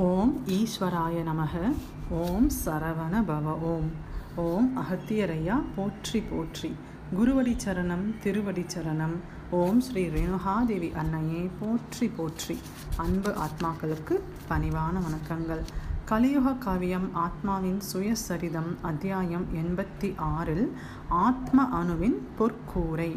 ஓம் 0.00 0.42
ஈஸ்வராய 0.46 1.22
நமக. 1.26 1.72
ஓம் 2.10 2.50
சரவண 2.64 3.22
பவ. 3.28 3.42
ஓம். 3.42 3.90
ஓம் 4.36 4.72
அகத்தியரையா 4.78 5.62
போற்றி 5.76 6.20
போற்றி. 6.20 6.74
குருவடி 7.16 7.56
சரணம் 7.64 8.18
திருவடி 8.20 8.64
சரணம். 8.74 9.14
ஓம் 9.50 9.80
ஸ்ரீ 9.80 10.06
ரேணுகாதேவி 10.06 10.94
அன்னையே 10.94 11.50
போற்றி 11.60 12.08
போற்றி. 12.08 12.58
அன்பு 12.96 13.30
ஆத்மாக்களுக்கு 13.30 14.20
பணிவான 14.48 15.00
வணக்கங்கள். 15.06 15.62
கலியுக 16.04 16.52
காவியம் 16.54 17.10
ஆத்மாவின் 17.14 17.80
சுயசரிதம் 17.92 18.76
அத்தியாயம் 18.82 19.46
எண்பத்தி 19.54 20.14
ஆறில் 20.16 20.76
ஆத்ம 21.08 21.68
அணுவின் 21.82 22.20
பொற்கூரை. 22.38 23.16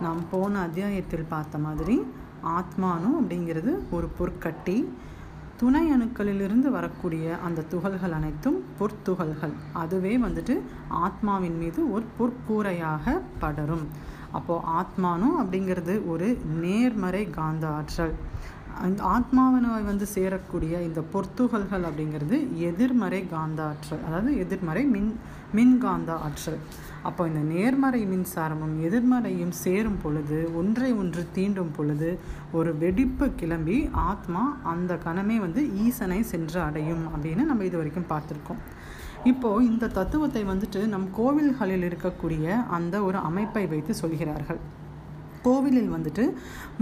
நாம் 0.00 0.22
போன 0.30 0.58
அத்தியாயத்தில் 0.58 1.26
பார்த்த 1.28 1.58
மாதிரி 1.58 2.06
ஆத்மானு 2.44 3.10
அப்படிங்கிறது 3.20 3.74
ஒரு 3.90 4.08
பொற்கட்டி. 4.18 4.84
துணை 5.60 5.82
அணுக்களிலிருந்து 5.92 6.68
வரக்கூடிய 6.76 7.36
அந்த 7.46 7.64
துகள்கள் 7.72 8.12
அனைத்தும் 8.12 8.58
பொற்துகள்கள். 8.78 9.54
அதுவே 9.72 10.18
வந்துட்டு 10.18 10.54
ஆத்மாவின் 10.88 11.58
மீது 11.58 11.80
ஒரு 11.92 12.04
பொற்கூரையாக 12.18 13.20
படரும். 13.38 13.86
அப்போது 14.32 14.66
ஆத்மானு 14.80 15.28
அப்படிங்கிறது 15.42 15.94
ஒரு 16.06 16.28
நேர்மறை 16.64 17.30
காந்த 17.30 17.66
ஆற்றல். 17.68 18.14
அந்த 18.82 19.02
ஆத்மாவினை 19.14 19.84
வந்து 19.84 20.06
சேரக்கூடிய 20.14 20.72
இந்த 20.88 21.02
பொற்துகள்கள் 21.12 21.86
அப்படிங்கிறது 21.88 22.38
எதிர்மறை 22.70 23.20
காந்த 23.28 23.60
ஆற்றல் 23.70 24.04
அதாவது 24.06 24.32
எதிர்மறை 24.38 24.84
மின் 24.84 25.12
மின்காந்த 25.52 26.12
ஆற்றல். 26.26 26.58
அப்போ 27.08 27.22
இந்த 27.30 27.42
நேர்மறை 27.52 28.00
மின்சாரமும் 28.12 28.74
எதிர்மறையும் 28.86 29.54
சேரும் 29.62 29.98
பொழுது 30.04 30.38
ஒன்றை 30.60 30.90
ஒன்று 31.00 31.22
தீண்டும் 31.36 31.74
பொழுது 31.76 32.08
ஒரு 32.58 32.70
வெடிப்பு 32.82 33.26
கிளம்பி 33.40 33.78
ஆத்மா 34.10 34.44
அந்த 34.72 34.94
கணமே 35.06 35.36
வந்து 35.44 35.62
ஈசனை 35.84 36.20
சென்று 36.32 36.60
அடையும் 36.68 37.04
அப்படின்னு 37.12 37.44
நம்ம 37.50 37.66
இது 37.68 37.80
வரைக்கும் 37.80 38.10
பார்த்துருக்கோம். 38.14 38.62
இப்போது 39.32 39.66
இந்த 39.72 39.92
தத்துவத்தை 39.98 40.42
வந்துட்டு 40.52 40.80
நம் 40.94 41.06
கோவில்களில் 41.20 41.86
இருக்கக்கூடிய 41.90 42.56
அந்த 42.78 42.96
ஒரு 43.08 43.20
அமைப்பை 43.28 43.64
வைத்து 43.74 43.94
சொல்கிறார்கள். 44.02 44.60
கோவிலில் 45.46 45.90
வந்துட்டு 45.94 46.24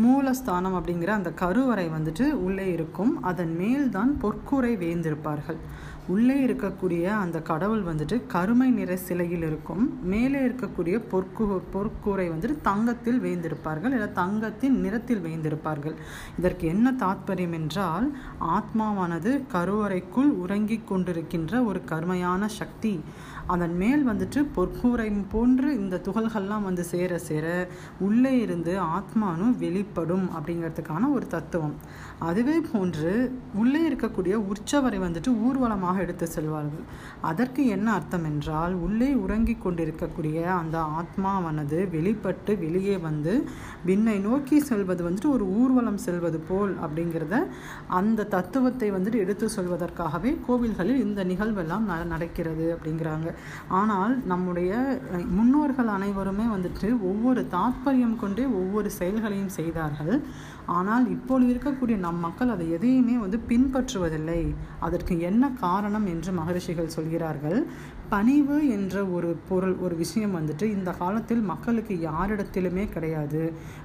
மூலஸ்தானம் 0.03 0.77
அப்படிங்கிற 0.77 1.11
அந்த 1.17 1.31
கருவறை 1.41 1.85
வந்துட்டு 1.95 2.27
உள்ளே 2.47 2.67
இருக்கும். 2.77 3.11
அதன் 3.31 3.53
மேல் 3.61 3.85
தான் 3.97 4.13
பொற்கூரை 4.23 4.71
வேந்திருப்பார்கள். 4.85 5.59
உள்ளே 6.09 6.47
இருக்கக்கூடிய 6.47 7.05
அந்த 7.05 7.41
கடவுள் 7.41 7.83
வந்துட்டு 7.83 8.27
கருமை 8.27 8.71
நிற 8.71 8.97
சிலையில் 8.97 9.45
இருக்கும். 9.47 9.99
மேலே 10.03 10.41
இருக்கக்கூடிய 10.47 10.97
பொற்கு 11.13 11.63
பொற்கூரை 11.75 12.27
வந்துட்டு 12.33 12.57
தங்கத்தில் 12.63 13.21
வேந்திருப்பார்கள். 13.21 13.95
இல்லை 13.97 14.13
தங்கத்தின் 14.13 14.81
நிறத்தில் 14.81 15.25
வேந்திருப்பார்கள். 15.25 15.95
இதற்கு 16.39 16.67
என்ன 16.69 16.93
தாத்பரியம் 16.93 17.53
என்றால் 17.53 18.17
ஆத்மாவானது 18.41 19.43
கருவறைக்குள் 19.53 20.33
உறங்கி 20.45 20.81
கொண்டிருக்கின்ற 20.91 21.67
ஒரு 21.67 21.85
கருமையான 21.85 22.49
சக்தி. 22.49 23.01
அதன் 23.47 23.77
மேல் 23.77 24.09
வந்துட்டு 24.09 24.41
பொற்கூரை 24.57 25.23
போன்று 25.31 25.75
இந்த 25.81 26.01
துகள்கள்லாம் 26.05 26.63
வந்து 26.63 26.85
சேர 26.85 27.19
சேர 27.19 27.47
உள்ளே 27.99 28.41
இருந்து 28.41 28.79
ஆத்மானு 28.99 29.57
வெளிப்படும் 29.59 30.29
அப்படிங்கிறதுக்கான 30.37 31.11
ஒரு 31.13 31.27
தத்துவம். 31.27 31.75
அதுவே 32.19 32.61
போன்று 32.73 33.13
உள்ளே 33.55 33.89
இருக்கக்கூடிய 33.89 34.35
உற்சவரை 34.51 35.01
வந்துட்டு 35.07 35.33
ஊர்வலமாக 35.49 35.94
எடுத்து 36.03 36.27
செல்வார்கள். 36.35 36.85
அதற்கு 37.31 37.63
என்ன 37.77 37.89
அர்த்தம் 37.99 38.27
என்றால் 38.31 38.75
உள்ளே 38.87 39.11
உறங்கிக் 39.25 39.63
கொண்டிருக்கக்கூடிய 39.65 40.39
அந்த 40.61 40.79
ஆத்மாவானது 41.01 41.79
வெளிப்பட்டு 41.95 42.53
வெளியே 42.65 42.97
வந்து 43.09 43.35
விண்ணை 43.89 44.17
நோக்கி 44.29 44.59
செல்வது 44.71 45.03
வந்துட்டு 45.07 45.31
ஒரு 45.37 45.47
ஊர்வலம் 45.61 46.01
செல்வது 46.07 46.41
போல் 46.49 46.73
அப்படிங்கிறத 46.85 47.35
அந்த 48.01 48.29
தத்துவத்தை 48.37 48.91
வந்துட்டு 48.97 49.23
எடுத்து 49.25 49.49
சொல்வதற்காகவே 49.57 50.33
கோவில்களில் 50.49 51.03
இந்த 51.07 51.21
நிகழ்வெல்லாம் 51.33 51.87
நடக்கிறது 52.15 52.67
அப்படிங்கிறாங்க. 52.75 53.29
ஆனால் 53.81 54.15
நம்முடைய 54.33 54.73
முன்னோர்கள் 55.39 55.95
அனைவருமே 55.97 56.49
வந்துட்டு 56.55 56.89
ஒவ்வொரு 57.11 57.43
தாத்பரியம் 57.55 58.19
கொண்டே 58.23 58.45
ஒவ்வொரு 58.61 58.89
செயல்களையும் 58.99 59.55
செய்தார்கள். 59.59 60.15
ஆனால் 60.77 61.07
இப்போது 61.15 61.45
இருக்கக்கூடிய 61.53 61.97
நம் 62.05 62.21
மக்கள் 62.25 62.53
அதை 62.53 62.67
எதையுமே 62.77 63.17
வந்து 63.23 63.39
பின்பற்றுவதில்லை. 63.49 64.43
அதற்கு 64.87 65.15
என்ன 65.29 65.51
காரணம் 65.65 65.84
என்று 65.93 66.33
மகரிஷிகள் 66.33 66.89
சொல்கிறார்கள். 66.89 67.67
பணிவு 68.11 68.57
என்ற 68.71 69.05
ஒரு 69.05 69.31
பொருள் 69.49 69.77
ஒரு 69.77 69.95
விஷயம் 69.97 70.35
வந்துட்டு 70.37 70.65
இந்த 70.77 70.91
காலத்தில் 70.91 71.41
மக்களுக்கு 71.41 71.95
யாரிடத்திலுமே 72.09 72.85
கிடையாது. 72.89 73.43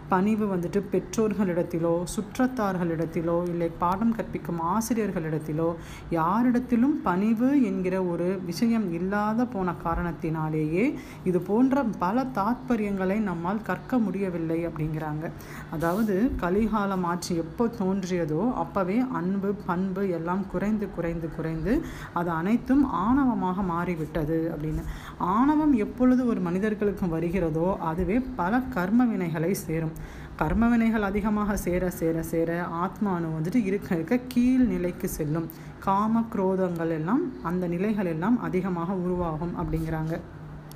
பணிவு 0.10 0.46
வந்துட்டு 0.56 0.80
பெற்றோர்களிடத்திலோ 0.92 1.92
சுற்றத்தார்களிடத்திலோ 2.14 3.36
இல்லை 3.50 3.70
பாடம் 3.78 4.14
கற்பிக்கும் 4.16 4.62
ஆசிரியர்களிடத்திலோ 4.76 5.68
யாரிடத்திலும் 6.12 6.96
பணிவு 7.04 7.50
என்கிற 7.64 8.04
ஒரு 8.04 8.28
விஷயம் 8.46 8.88
இல்லாத 8.94 9.46
போன 9.46 9.74
காரணத்தினாலேயே 9.84 10.86
இது 11.24 11.42
போன்ற 11.42 11.84
பல 12.00 12.26
தாத்பரியங்களை 12.40 13.18
நம்மால் 13.20 13.62
கற்க 13.62 13.98
முடியவில்லை 13.98 14.60
அப்படிங்கிறாங்க. 14.68 15.26
அதாவது 15.72 16.32
கலிகாலம் 16.42 17.06
ஆட்சி 17.12 17.36
எப்போ 17.36 17.68
தோன்றியதோ 17.80 18.44
அப்போவே 18.64 18.98
அன்பு 19.12 19.52
பண்பு 19.66 20.10
எல்லாம் 20.10 20.44
குறைந்து 20.52 20.88
குறைந்து 20.96 21.30
குறைந்து 21.36 21.74
அது 22.14 22.30
அனைத்தும் 22.30 22.86
ஆணவமாக 23.06 23.62
விட்டது 24.10 24.38
அப்படின்னு. 24.54 24.84
ஆணவம் 25.18 25.74
எப்பொழுது 25.86 26.22
ஒரு 26.26 26.40
மனிதர்களுக்கு 26.40 27.08
வருகிறதோ 27.08 27.68
அதுவே 27.90 28.18
பல 28.40 28.60
கர்ம 28.76 29.06
வினைகளை 29.06 29.52
சேரும். 29.66 29.94
கர்ம 30.36 30.68
வினைகள் 30.70 31.02
அதிகமாக 31.02 31.56
சேர 31.58 31.90
சேர 31.90 32.24
சேர 32.24 32.50
ஆத்மானு 32.84 33.28
வந்துட்டு 33.36 33.62
இருக்க 33.70 33.96
இருக்க 33.96 34.18
கீழ் 34.34 34.66
நிலைக்கு 34.74 35.08
செல்லும். 35.08 35.48
காம 35.80 36.24
குரோதங்கள் 36.34 36.94
எல்லாம் 36.98 37.24
அந்த 37.44 37.68
நிலைகள் 37.68 38.12
எல்லாம் 38.14 38.38
அதிகமாக 38.40 38.94
உருவாகும் 39.06 39.56
அப்படிங்கிறாங்க. 39.62 40.16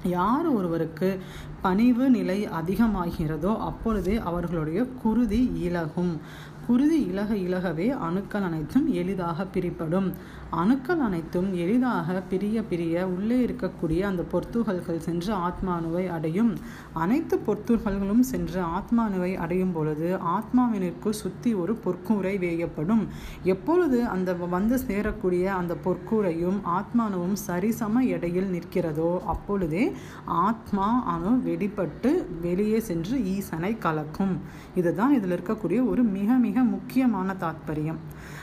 யார் 0.04 0.48
ஒருவருக்கு 0.48 1.10
பணிவு 1.62 2.06
நிலை 2.10 2.40
அதிகமாகிறதோ 2.62 3.52
அப்பொழுதே 3.70 4.16
அவர்களுடைய 4.30 4.80
குருதி 5.04 5.42
இலகும். 5.68 6.14
குருதி 6.68 6.98
இலக 7.12 7.32
இலகவே 7.36 7.86
அணுக்கள் 8.08 8.42
அனைத்தும் 8.42 8.86
எளிதாக 8.94 9.46
பிரிப்படும். 9.46 10.08
அணுக்கள் 10.50 11.00
அனைத்தும் 11.00 11.48
எளிதாக 11.54 12.22
பிரிய 12.30 12.58
பிரிய 12.64 13.06
உள்ளே 13.08 13.38
இருக்கக்கூடிய 13.46 14.02
அந்த 14.10 14.24
பொர்த்துகள்கள் 14.32 15.02
சென்று 15.08 15.32
ஆத்மானுவை 15.48 16.04
அடையும். 16.10 16.52
அனைத்து 16.94 17.38
பொர்த்துகள்களும் 17.48 18.24
சென்று 18.32 18.62
ஆத்மானுவை 18.78 19.32
அடையும் 19.36 19.72
பொழுது 19.72 20.10
ஆத்மாவினிற்கு 20.36 21.10
சுற்றி 21.22 21.54
ஒரு 21.54 21.76
பொற்கூரை 21.86 22.34
வேயப்படும். 22.46 23.04
எப்பொழுது 23.54 24.00
அந்த 24.16 24.34
வந்து 24.56 24.78
சேரக்கூடிய 24.88 25.44
அந்த 25.60 25.76
பொற்கூரையும் 25.86 26.60
ஆத்மானுவும் 26.78 27.36
சரிசம 27.48 28.06
எடையில் 28.16 28.50
நிற்கிறதோ 28.56 29.12
அப்பொழுதே 29.26 29.86
ஆத்மா 30.26 30.88
அணு 31.16 31.34
வெடிப்பட்டு 31.50 32.14
வெளியே 32.42 32.80
சென்று 32.80 33.18
ஈசனை 33.36 33.74
கலக்கும். 33.78 34.36
இதுதான் 34.76 35.16
இதில் 35.20 35.38
இருக்கக்கூடிய 35.38 35.82
ஒரு 35.90 36.04
மிக 36.18 36.32
மிக 36.48 36.53
முக்கியமான 36.62 37.36
தாத்பரியம். 37.40 38.00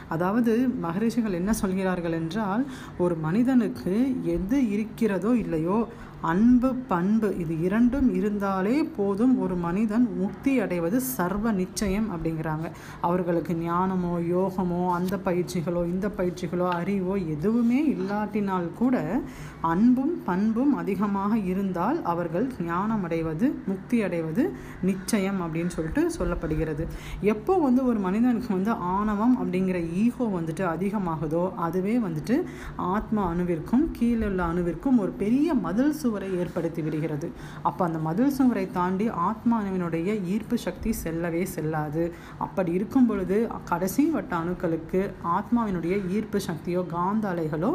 அதாவது 0.08 0.68
மகரிஷிகள் 0.68 1.32
என்ன 1.32 1.52
சொல்கிறார்கள் 1.52 2.12
என்றால் 2.12 2.66
ஒரு 2.98 3.14
மனிதனுக்கு 3.14 4.16
எது 4.22 4.68
இருக்கிறதோ 4.68 5.36
இல்லையோ 5.36 5.88
அன்பு 6.22 6.74
பண்பு 6.74 7.38
இது 7.38 7.60
இரண்டும் 7.60 8.14
இருந்தாலே 8.14 8.82
போதும் 8.82 9.38
ஒரு 9.38 9.54
மனிதன் 9.54 10.06
முக்தி 10.16 10.60
அடைவது 10.60 11.00
சர்வ 11.00 11.52
நிச்சயம் 11.52 12.08
அப்படிங்கிறாங்க. 12.14 12.66
அவர்களுக்கு 13.00 13.54
ஞானமோ 13.54 14.14
யோகமோ 14.34 14.90
அந்த 14.90 15.16
பயிற்சிகளோ 15.24 15.84
இந்த 15.86 16.08
பயிற்சிகளோ 16.08 16.68
அறிவோ 16.68 17.16
எதுவுமே 17.18 17.80
இல்லாட்டினால் 17.94 18.68
கூட 18.72 19.22
அன்பும் 19.60 20.22
பண்பும் 20.24 20.74
அதிகமாக 20.74 21.38
இருந்தால் 21.38 22.02
அவர்கள் 22.02 22.46
ஞானம் 22.66 23.04
அடைவது 23.04 23.54
முக்தி 23.66 24.02
அடைவது 24.02 24.52
நிச்சயம் 24.82 25.40
அப்படின்னு 25.42 25.66
சொல்லிட்டு 25.66 26.10
சொல்லப்படுகிறது. 26.18 26.86
எப்போ 27.20 27.58
வந்து 27.58 27.86
ஒரு 27.86 27.98
மனிதனுக்கு 27.98 28.54
வந்து 28.54 28.70
ஆணவம் 28.70 29.36
அப்படிங்கிற 29.40 29.90
ஈகோ 29.92 30.24
வந்துட்டு 30.24 30.64
அதிகமாகுதோ 30.74 31.54
அதுவே 31.56 31.98
வந்துட்டு 31.98 32.42
ஆத்மா 32.76 33.32
அணுவிற்கும் 33.32 33.90
கீழே 33.92 34.26
உள்ள 34.26 34.42
அணுவிற்கும் 34.44 34.98
ஒரு 34.98 35.10
பெரிய 35.10 35.54
மதில் 35.54 35.98
சுவரை 36.10 36.30
ஏற்படுத்தி 36.42 36.80
விடுகிறது. 36.84 37.30
அப்போ 37.68 37.82
அந்த 37.88 37.98
மதில் 38.06 38.36
சுவரை 38.36 38.66
தாண்டி 38.78 39.08
ஆத்மானுவினுடைய 39.28 40.08
ஈர்ப்பு 40.34 40.56
சக்தி 40.64 40.90
செல்லவே 41.02 41.42
செல்லாது. 41.54 42.04
அப்படி 42.44 42.70
இருக்கும் 42.78 43.08
பொழுது 43.08 43.36
கடைசி 43.70 44.04
வட்ட 44.14 44.32
அணுக்களுக்கு 44.42 45.00
ஆத்மாவினுடைய 45.36 45.94
ஈர்ப்பு 46.16 46.38
சக்தியோ 46.46 46.80
காந்த 46.94 47.24
அலைகளோ 47.32 47.70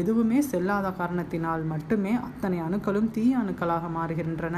எதுவுமே 0.00 0.38
செல்லாத 0.50 0.86
காரணத்தினால் 1.00 1.64
மட்டுமே 1.72 2.12
அத்தனை 2.26 2.58
அணுக்களும் 2.66 3.08
தீய 3.16 3.38
அணுக்களாக 3.42 3.90
மாறுகின்றன. 3.96 4.56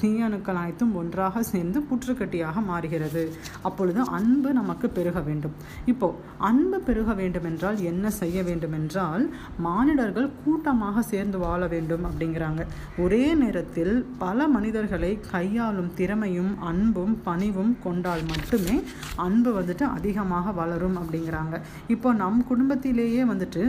தீய 0.00 0.24
அணுக்கள் 0.28 0.60
அனைத்தும் 0.62 0.94
ஒன்றாக 1.00 1.42
சேர்ந்து 1.52 1.80
புற்றுக்கட்டியாக 1.90 2.64
மாறுகிறது. 2.70 3.24
அப்பொழுது 3.68 4.00
அன்பு 4.18 4.52
நமக்கு 4.60 4.88
பெருக 4.98 5.20
வேண்டும். 5.28 5.54
இப்போ 5.92 6.10
அன்பு 6.50 6.80
பெருக 6.88 7.10
வேண்டும் 7.22 7.48
என்றால் 7.52 7.80
என்ன 7.92 8.14
செய்ய 8.20 8.38
வேண்டும் 8.50 8.76
என்றால் 8.80 9.26
மானிடர்கள் 9.68 10.30
கூட்டமாக 10.44 11.06
சேர்ந்து 11.12 11.38
வாழ 11.46 11.60
வேண்டும் 11.74 12.06
அப்படிங்கிறாங்க. 12.10 12.62
ஒரே 12.98 13.34
நேரத்தில் 13.34 13.94
பல 14.18 14.48
மனிதர்களை 14.48 15.12
கையாளும் 15.30 15.90
திறமையும் 15.94 16.52
அன்பும் 16.70 17.14
பணிவும் 17.24 17.76
கொண்டால் 17.82 18.24
மட்டுமே 18.24 18.76
அன்பு 19.16 19.50
வந்துட்டு 19.60 19.86
அதிகமாக 19.96 20.52
வளரும் 20.60 20.96
அப்படிங்கிறாங்க. 20.96 21.56
இப்போ 21.88 22.12
நம் 22.12 22.44
குடும்பத்திலேயே 22.48 23.24
வந்துட்டு 23.24 23.64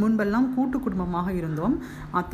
முன்பெல்லாம் 0.00 0.48
கூட்டு 0.54 0.78
குடும்பமாக 0.84 1.28
இருந்தோம். 1.40 1.74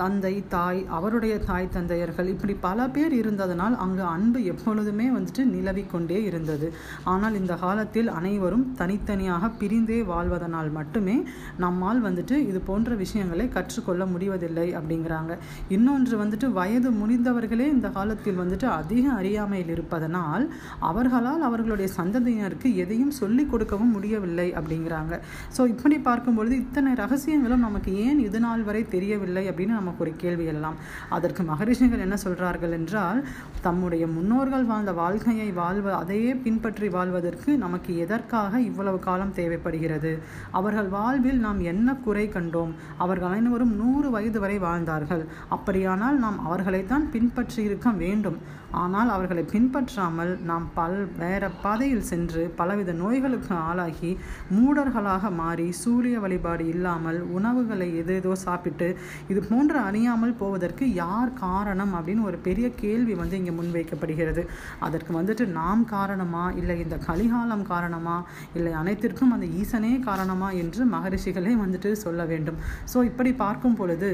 தந்தை 0.00 0.35
தாய் 0.55 0.81
அவருடைய 0.97 1.35
தாய் 1.49 1.73
தந்தையர்கள் 1.76 2.31
இப்படி 2.35 2.55
பல 2.67 2.87
பேர் 2.94 3.14
இருந்ததனால் 3.20 3.76
அங்கு 3.85 4.05
அன்பு 4.14 4.41
எப்பொழுதுமே 4.53 5.06
வந்துட்டு 5.17 5.44
நிலவிக்கொண்டே 5.55 6.19
இருந்தது. 6.31 6.69
ஆனால் 7.12 7.38
இந்த 7.41 7.55
காலத்தில் 7.64 8.11
அனைவரும் 8.19 8.64
தனித்தனியாக 8.81 9.50
பிரிந்தே 9.61 9.99
வாழ்வதனால் 10.12 10.70
மட்டுமே 10.79 11.17
நம்மால் 11.64 12.03
வந்துட்டு 12.06 12.37
இது 12.50 12.61
போன்ற 12.69 12.94
விஷயங்களை 13.03 13.47
கற்றுக்கொள்ள 13.56 14.03
முடிவதில்லை 14.15 14.69
அப்படிங்கிறாங்க. 14.81 15.32
இன்னொன்று 15.76 16.15
வந்துட்டு 16.23 16.49
வயது 16.58 16.91
முடிந்தவர்களே 17.00 17.69
இந்த 17.76 17.91
காலத்தில் 17.99 18.41
வந்துட்டு 18.43 18.69
அதிக 18.81 19.05
அறியாமையில் 19.20 19.73
இருப்பதனால் 19.76 20.47
அவர்களால் 20.91 21.47
அவர்களுடைய 21.50 21.88
சந்ததியினருக்கு 21.99 22.69
எதையும் 22.85 23.15
சொல்லிக் 23.20 23.50
கொடுக்கவும் 23.53 23.94
முடியவில்லை 23.97 24.49
அப்படிங்கிறாங்க. 24.58 25.15
ஸோ 25.56 25.62
இப்படி 25.75 25.99
பார்க்கும்பொழுது 26.08 26.55
இத்தனை 26.65 26.93
ரகசியங்கள் 27.05 27.50
இருந்தாலும் 27.53 27.67
நமக்கு 27.69 27.91
ஏன் 28.07 28.21
இது 28.27 28.39
நாள் 28.45 28.63
வரை 28.69 28.83
தெரியவில்லை 28.95 29.43
அப்படின்னு 29.51 29.75
நமக்கு 29.81 30.03
ஒரு 30.05 30.13
கேள்வி 30.23 30.45
எல்லாம். 30.53 30.77
அதற்கு 31.17 31.43
மகரிஷிகள் 31.51 32.05
என்ன 32.07 32.17
சொல்கிறார்கள் 32.25 32.75
என்றால் 32.79 33.21
தம்முடைய 33.67 34.05
முன்னோர்கள் 34.17 34.65
வாழ்ந்த 34.71 34.93
வாழ்க்கையை 35.01 35.49
வாழ்வ 35.61 35.89
அதையே 36.03 36.33
பின்பற்றி 36.45 36.89
வாழ்வதற்கு 36.97 37.51
நமக்கு 37.65 37.91
எதற்காக 38.05 38.61
இவ்வளவு 38.69 38.99
காலம் 39.09 39.37
தேவைப்படுகிறது? 39.39 40.13
அவர்கள் 40.61 40.89
வாழ்வில் 40.97 41.43
நாம் 41.47 41.61
என்ன 41.73 41.89
குறை 42.07 42.27
கண்டோம்? 42.37 42.73
அவர்கள் 43.05 43.31
அனைவரும் 43.33 43.77
நூறு 43.83 44.09
வயது 44.17 44.41
வரை 44.45 44.59
வாழ்ந்தார்கள். 44.67 45.25
அப்படியானால் 45.57 46.19
நாம் 46.25 46.41
அவர்களைத்தான் 46.49 47.07
பின்பற்றி 47.15 47.61
இருக்க 47.69 47.91
வேண்டும். 48.03 48.41
ஆனால் 48.83 49.11
அவர்களை 49.15 49.43
பின்பற்றாமல் 49.53 50.31
நாம் 50.51 50.67
பல் 50.77 51.01
வேற 51.19 51.43
பாதையில் 51.65 52.07
சென்று 52.11 52.43
பலவித 52.59 52.91
நோய்களுக்கு 53.01 53.53
ஆளாகி 53.69 54.11
மூடர்களாக 54.57 55.31
மாறி 55.41 55.67
சூரிய 55.83 56.17
வழிபாடு 56.25 56.65
இல்லாமல் 56.75 57.19
உணவுகளை 57.43 57.91
எது 58.00 58.15
ஏதோ 58.23 58.33
சாப்பிட்டு 58.47 58.89
இது 59.33 59.41
போன்ற 59.50 59.75
அணியாமல் 59.89 60.35
போவதற்கு 60.41 60.85
யார் 61.03 61.31
காரணம் 61.44 61.94
அப்படின்னு 61.99 62.27
ஒரு 62.31 62.39
பெரிய 62.47 62.67
கேள்வி 62.83 63.15
வந்து 63.21 63.37
இங்கே 63.41 63.53
முன்வைக்கப்படுகிறது. 63.59 64.43
அதற்கு 64.87 65.12
வந்துட்டு 65.19 65.44
நாம் 65.61 65.83
காரணமா? 65.94 66.44
இல்லை 66.61 66.77
இந்த 66.85 66.97
கலிகாலம் 67.09 67.65
காரணமா? 67.73 68.17
இல்லை 68.56 68.73
அனைத்திற்கும் 68.81 69.33
அந்த 69.37 69.47
ஈசனே 69.61 69.93
காரணமா? 70.09 70.49
என்று 70.62 70.83
மகரிஷிகளே 70.94 71.53
வந்துட்டு 71.62 71.91
சொல்ல 72.05 72.21
வேண்டும். 72.33 72.59
ஸோ 72.93 72.99
இப்படி 73.11 73.31
பார்க்கும் 73.43 73.77
பொழுது 73.81 74.11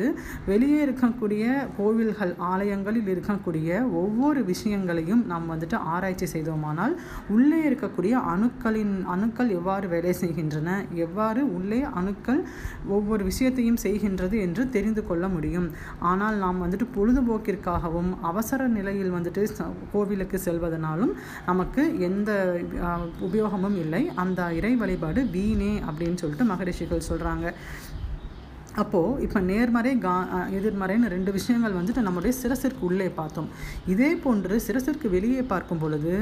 வெளியே 0.51 0.79
இருக்கக்கூடிய 0.87 1.45
கோவில்கள் 1.79 2.33
ஆலயங்களில் 2.53 3.11
இருக்கக்கூடிய 3.15 3.69
ஒவ்வொரு 4.03 4.41
விஷயங்களையும் 4.53 5.23
நாம் 5.33 5.51
வந்துட்டு 5.53 5.79
ஆராய்ச்சி 5.95 6.29
செய்தோமானால் 6.35 6.95
உள்ளே 7.37 7.61
இருக்கக்கூடிய 7.69 8.15
அணுக்களின் 8.35 8.95
அணுக்கள் 9.15 9.51
எவ்வாறு 9.59 9.87
வேலை 9.95 10.15
செய்கின்றன? 10.23 10.69
எவ்வாறு 11.05 11.43
உள்ளே 11.57 11.81
அணுக்கள் 11.99 12.41
ஒவ்வொரு 12.97 13.08
ஒவ்வொரு 13.09 13.25
விஷயத்தையும் 13.31 13.81
செய்கின்றது 13.85 14.37
என்று 14.47 14.63
தெரிந்து 14.75 15.03
கொள்ள 15.09 15.25
முடியும். 15.35 15.67
ஆனால் 16.11 16.37
நாம் 16.45 16.63
வந்துட்டு 16.65 16.87
பொழுதுபோக்கிற்காகவும் 16.97 18.11
அவசர 18.31 18.67
நிலையில் 18.77 19.15
வந்துட்டு 19.17 19.43
கோவிலுக்கு 19.93 20.39
செல்வதனாலும் 20.47 21.13
நமக்கு 21.51 21.83
எந்த 22.09 22.31
உபயோகமும் 23.29 23.79
இல்லை. 23.85 24.03
அந்த 24.23 24.41
இறை 24.59 24.73
வழிபாடு 24.83 25.23
வீணே 25.37 25.73
அப்படின்னு 25.89 26.21
சொல்லிட்டு 26.23 26.51
மகரிஷிகள் 26.53 27.09
சொல்கிறாங்க 27.11 27.47
அப்போது 28.81 29.23
இப்போ 29.25 29.39
நேர்மறை 29.41 29.93
கா 29.99 30.13
எதிர்மறைன்னு 30.57 31.09
ரெண்டு 31.15 31.31
விஷயங்கள் 31.37 31.77
வந்துட்டு 31.79 32.05
நம்முடைய 32.07 32.33
சிரசிற்கு 32.41 32.83
உள்ளே 32.89 33.09
பார்த்தோம். 33.09 33.49
இதே 33.93 34.11
போன்று 34.25 34.57
சிரசிற்கு 34.67 35.07
வெளியே 35.15 35.43
பார்க்கும் 35.53 35.81
பொழுது 35.83 36.13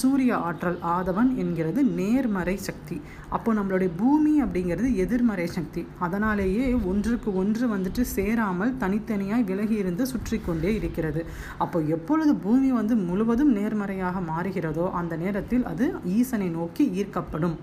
சூரிய 0.00 0.36
ஆற்றல் 0.48 0.78
ஆதவன் 0.94 1.30
என்கிறது 1.42 1.82
நேர்மறை 2.00 2.56
சக்தி. 2.66 3.00
அப்போ 3.36 3.52
நம்மளுடைய 3.58 3.90
பூமி 4.02 4.34
அப்படிங்கிறது 4.42 4.90
எதிர்மறை 5.04 5.46
சக்தி. 5.56 5.86
அதனாலேயே 6.06 6.66
ஒன்றுக்கு 6.90 7.34
ஒன்று 7.42 7.66
வந்துட்டு 7.74 8.04
சேராமல் 8.16 8.76
தனித்தனியாய் 8.82 9.48
விலகி 9.50 9.76
இருந்து 9.82 10.06
சுற்றி 10.12 10.38
கொண்டே 10.38 10.72
இருக்கிறது. 10.74 11.24
அப்போ 11.58 11.80
எப்பொழுது 11.96 12.34
பூமி 12.46 12.70
வந்து 12.70 12.96
முழுவதும் 13.08 13.52
நேர்மறையாக 13.58 14.20
மாறுகிறதோ 14.30 14.90
அந்த 14.90 15.16
நேரத்தில் 15.16 15.66
அது 15.72 15.88
ஈசனை 16.18 16.48
நோக்கி 16.48 16.86
ஈர்க்கப்படும். 17.00 17.58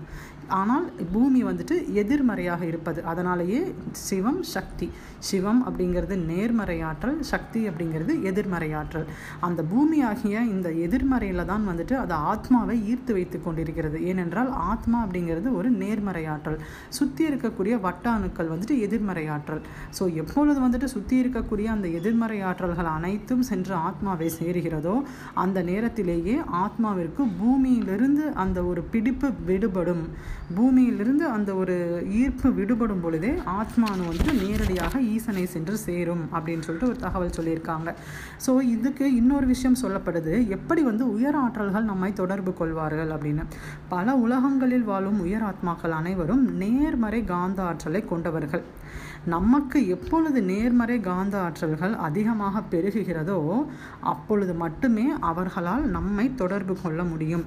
ஆனால் 0.60 0.86
பூமி 1.12 1.40
வந்துட்டு 1.48 1.76
எதிர்மறையாக 2.02 2.62
இருப்பது. 2.70 3.00
அதனாலேயே 3.12 3.60
சிவம் 4.06 4.42
சக்தி. 4.54 4.88
சிவம் 5.28 5.60
அப்படிங்கிறது 5.68 6.16
நேர்மறையாற்றல் 6.30 7.18
சக்தி 7.32 7.60
அப்படிங்கிறது 7.68 8.14
எதிர்மறையாற்றல் 8.30 9.06
அந்த 9.48 9.60
பூமி 9.72 9.98
ஆகிய 10.10 10.42
இந்த 10.54 10.68
எதிர்மறையில் 10.86 11.48
தான் 11.52 11.64
வந்துட்டு 11.70 11.94
அது 12.02 12.14
ஆத்மாவை 12.32 12.76
ஈர்த்து 12.92 13.12
வைத்து 13.18 13.38
கொண்டிருக்கிறது. 13.46 13.98
ஏனென்றால் 14.10 14.50
ஆத்மா 14.70 14.98
அப்படிங்கிறது 15.04 15.50
ஒரு 15.58 15.70
நேர்மறையாற்றல் 15.82 16.58
சுற்றி 16.98 17.24
இருக்கக்கூடிய 17.30 17.74
வட்ட 17.86 18.06
அணுக்கள் 18.16 18.52
வந்துட்டு 18.52 18.76
எதிர்மறையாற்றல் 18.88 19.62
ஸோ 19.98 20.06
எப்பொழுது 20.22 20.58
வந்துட்டு 20.66 20.90
சுற்றி 20.96 21.16
இருக்கக்கூடிய 21.22 21.66
அந்த 21.76 21.88
எதிர்மறை 22.00 22.38
ஆற்றல்கள் 22.50 22.90
அனைத்தும் 22.96 23.46
சென்று 23.50 23.74
ஆத்மாவை 23.88 24.28
சேருகிறதோ 24.38 24.96
அந்த 25.44 25.58
நேரத்திலேயே 25.70 26.36
ஆத்மாவிற்கு 26.64 27.22
பூமியிலிருந்து 27.40 28.24
அந்த 28.44 28.58
ஒரு 28.64 28.82
பிடிப்பு 28.92 29.30
விடுபடும். 29.50 30.04
பூமியிலிருந்து 30.56 31.24
அந்த 31.28 31.50
ஒரு 31.54 31.76
ஈர்ப்பு 32.20 32.48
விடுபடும் 32.50 33.00
பொழுதே 33.00 33.30
ஆத்மானு 33.58 34.02
வந்து 34.10 34.32
நேரடியாக 34.42 35.00
ஈசனை 35.14 35.44
சென்று 35.46 35.76
சேரும் 35.76 36.24
அப்படின்னு 36.34 36.66
சொல்லிட்டு 36.66 36.90
ஒரு 36.92 36.98
தகவல் 36.98 37.36
சொல்லியிருக்காங்க. 37.38 37.94
ஸோ 38.46 38.60
இதுக்கு 38.74 39.14
இன்னொரு 39.14 39.46
விஷயம் 39.46 39.80
சொல்லப்படுது. 39.82 40.34
எப்படி 40.48 40.82
வந்து 40.82 41.06
உயர் 41.12 41.38
ஆற்றல்கள் 41.44 41.90
நம்மை 41.92 42.12
தொடர்பு 42.12 42.54
கொள்வார்கள் 42.54 43.10
அப்படின்னு. 43.10 43.44
பல 43.88 44.16
உலகங்களில் 44.16 44.84
வாழும் 44.84 45.20
உயர் 45.20 45.46
ஆத்மாக்கள் 45.50 45.98
அனைவரும் 46.00 46.44
நேர்மறை 46.56 47.24
காந்த 47.24 47.62
ஆற்றலை 47.62 48.04
கொண்டவர்கள். 48.04 48.64
நமக்கு 49.34 49.78
எப்பொழுது 49.94 50.38
நேர்மறை 50.50 50.96
காந்த 51.00 51.36
ஆற்றல்கள் 51.46 51.94
அதிகமாக 52.08 52.62
பெருகுகிறதோ 52.72 53.38
அப்பொழுது 54.12 54.54
மட்டுமே 54.62 55.06
அவர்களால் 55.30 55.84
நம்மை 55.96 56.26
தொடர்பு 56.42 56.76
கொள்ள 56.82 57.00
முடியும். 57.04 57.44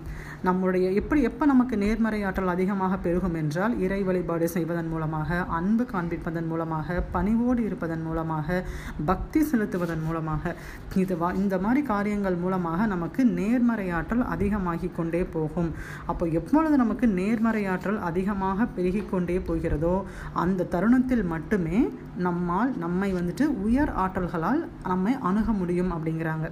நம்முடைய 0.47 0.87
எப்படி 1.01 1.21
எப்போ 1.29 1.43
நமக்கு 1.45 1.75
நேர்மறை 1.77 2.19
ஆற்றல் 2.23 2.53
அதிகமாக 2.55 2.97
பெருகும் 3.05 3.37
என்றால் 3.41 3.75
இறை 3.85 4.01
வழிபாடு 4.03 4.47
செய்வதன் 4.55 4.91
மூலமாக 4.93 5.39
அன்பு 5.59 5.85
காண்பிப்பதன் 5.93 6.49
மூலமாக 6.51 6.97
பணிவோடு 7.15 7.61
இருப்பதன் 7.65 8.03
மூலமாக 8.07 8.63
பக்தி 9.11 9.41
செலுத்துவதன் 9.51 10.03
மூலமாக 10.07 10.55
இது 11.03 11.15
இந்த 11.41 11.55
மாதிரி 11.57 11.81
காரியங்கள் 11.93 12.35
மூலமாக 12.35 12.85
நமக்கு 12.93 13.21
நேர்மறை 13.39 13.87
ஆற்றல் 13.99 14.25
அதிகமாகி 14.33 14.89
கொண்டே 14.97 15.23
போகும். 15.35 15.71
அப்போ 16.05 16.25
எப்பொழுது 16.39 16.75
நமக்கு 16.77 17.07
நேர்மறை 17.19 17.63
ஆற்றல் 17.73 17.99
அதிகமாக 18.09 18.65
பெருகிக் 18.75 19.09
கொண்டே 19.11 19.37
போகிறதோ 19.47 19.95
அந்த 20.43 20.67
தருணத்தில் 20.73 21.23
மட்டுமே 21.33 21.79
நம்மால் 22.27 22.71
நம்மை 22.83 23.09
வந்துட்டு 23.17 23.45
உயர் 23.67 23.91
ஆற்றல்களால் 24.03 24.61
நம்மை 24.91 25.13
அணுக 25.29 25.51
முடியும் 25.61 25.93
அப்படிங்கிறாங்க. 25.95 26.47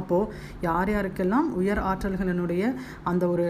அப்போது 0.00 0.30
யார் 0.60 0.90
யாருக்கெல்லாம் 0.92 1.48
உயர் 1.60 1.80
ஆற்றல்களினுடைய 1.90 2.62
அந்த 3.10 3.24
ஒரு 3.34 3.46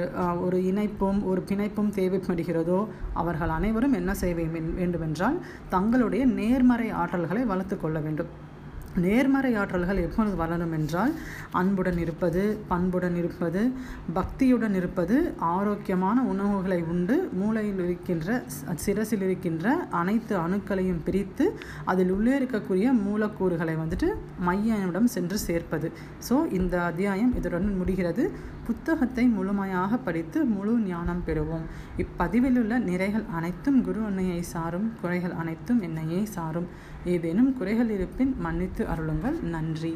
ஒரு 0.47 0.59
இணைப்பும் 0.71 1.21
ஒரு 1.31 1.41
பிணைப்பும் 1.51 1.95
தேவைப்படுகிறதோ 1.99 2.81
அவர்கள் 3.23 3.55
அனைவரும் 3.59 3.99
என்ன 4.01 4.15
செய்ய 4.23 4.35
வேண்டுமென்றால் 4.81 5.39
தங்களுடைய 5.75 6.25
நேர்மறை 6.39 6.89
ஆற்றல்களை 7.03 7.45
வளர்த்து 7.53 7.79
கொள்ள 7.85 7.99
வேண்டும். 8.07 8.33
நேர்மறை 9.03 9.51
ஆற்றல்கள் 9.61 10.01
எப்பொழுது 10.05 10.37
வளரும் 10.37 10.75
என்றால் 10.79 11.13
அன்புடன் 11.61 11.99
இருப்பது 11.99 12.43
பண்புடன் 12.69 13.17
இருப்பது 13.23 13.63
பக்தியுடன் 14.17 14.77
இருப்பது 14.81 15.17
ஆரோக்கியமான 15.39 16.23
உணவுகளை 16.33 16.81
உண்டு 16.93 17.17
மூளையில் 17.41 17.83
இருக்கின்ற 17.87 18.43
சிரசில் 18.85 19.25
இருக்கின்ற 19.27 19.75
அனைத்து 20.01 20.37
அணுக்களையும் 20.45 21.03
பிரித்து 21.07 21.47
அதில் 21.85 22.13
உள்ளே 22.17 22.33
இருக்கக்கூடிய 22.39 22.87
மூலக்கூறுகளை 23.07 23.77
வந்துட்டு 23.83 24.11
மையனிடம் 24.49 25.13
சென்று 25.15 25.39
சேர்ப்பது. 25.39 25.91
ஸோ 26.29 26.37
இந்த 26.53 26.75
அத்தியாயம் 26.89 27.35
இதனுடன் 27.41 27.79
முடிகிறது. 27.81 28.25
புத்தகத்தை 28.67 29.25
முழுமையாக 29.37 29.97
படித்து 29.97 30.39
முழு 30.55 30.75
ஞானம் 30.91 31.23
பெறுவோம். 31.27 31.67
இப்பதிவில் 32.03 32.59
உள்ள 32.61 32.75
நிறைகள் 32.89 33.27
அனைத்தும் 33.39 33.79
குரு 33.83 34.01
அன்னையை 34.05 34.43
சாரும் 34.53 34.87
குறைகள் 35.01 35.35
அனைத்தும் 35.43 35.81
என்னையே 35.83 36.21
சாரும். 36.37 36.69
ஏதேனும் 37.13 37.51
குறைகள் 37.59 37.91
இருப்பின் 37.97 38.33
மன்னித்து 38.45 38.84
அருளுங்கள். 38.87 39.41
நன்றி. 39.43 39.95